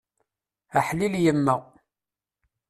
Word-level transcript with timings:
Aḥlil 0.77 1.13
yemma! 1.23 1.55